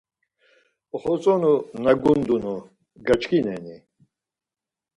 [0.95, 1.53] Oxotzonu
[1.83, 2.53] na gundunu
[3.07, 3.75] gaçkineni?